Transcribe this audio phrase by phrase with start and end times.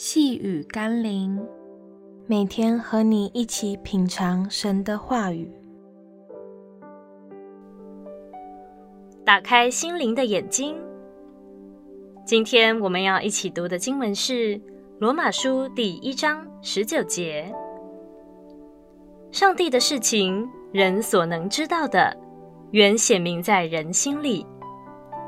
[0.00, 1.44] 细雨甘霖，
[2.28, 5.50] 每天和你一起品尝神的话语，
[9.24, 10.76] 打开心灵的眼睛。
[12.24, 14.56] 今天我们要一起读的经文是
[15.00, 17.52] 《罗马书》第一章十九节
[19.32, 22.16] ：“上帝的事情，人所能知道的，
[22.70, 24.46] 原显明在人心里，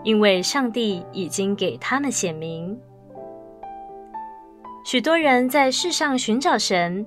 [0.05, 2.81] 因为上帝已经给他们显明。”
[4.83, 7.07] 许多人在世上寻找神，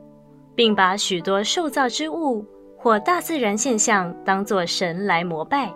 [0.55, 2.45] 并把许多受造之物
[2.77, 5.73] 或大自然现象当作神来膜拜。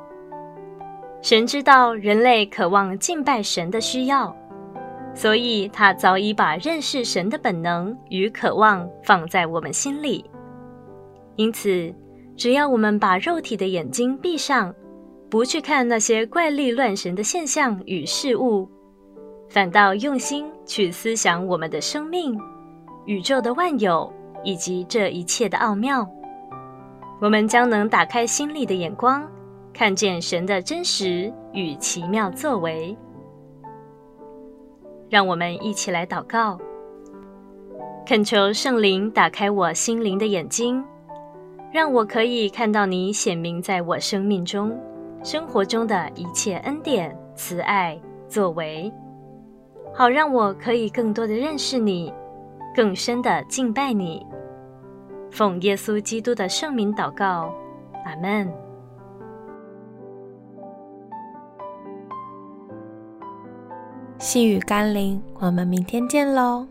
[1.21, 4.33] 神知道人类渴望敬拜神的需要，
[5.15, 10.23] 所以他早已把认识神的本能与渴望放在我们心里。
[11.35, 11.93] 因此，
[12.35, 14.73] 只要我们把肉体的眼睛闭上，
[15.29, 18.69] 不去看那些怪力乱神的现象与事物。
[19.49, 22.39] 反倒用心去思想我们的生命、
[23.05, 24.11] 宇宙的万有
[24.43, 26.07] 以及这一切的奥妙，
[27.21, 29.25] 我们将能打开心里的眼光，
[29.73, 32.95] 看见神的真实与奇妙作为。
[35.09, 36.59] 让我们一起来祷告，
[38.05, 40.83] 恳求圣灵打开我心灵的眼睛，
[41.71, 44.77] 让我可以看到你显明在我生命中、
[45.23, 48.91] 生活中的一切恩典、慈爱作为。
[49.93, 52.13] 好，让我可以更多的认识你，
[52.75, 54.25] 更深的敬拜你。
[55.31, 57.53] 奉耶稣基督的圣名祷告，
[58.05, 58.51] 阿门。
[64.19, 66.67] 细雨甘霖，我们明天见喽。